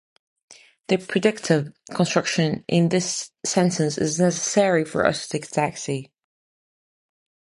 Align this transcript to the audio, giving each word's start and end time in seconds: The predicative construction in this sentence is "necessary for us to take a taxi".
The 0.87 0.97
predicative 0.97 1.73
construction 1.93 2.65
in 2.67 2.89
this 2.89 3.29
sentence 3.45 3.99
is 3.99 4.19
"necessary 4.19 4.83
for 4.83 5.05
us 5.05 5.21
to 5.27 5.29
take 5.29 5.45
a 5.45 5.51
taxi". 5.51 6.11